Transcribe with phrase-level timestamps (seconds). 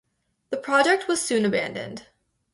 [0.49, 2.07] The project was soon abandoned.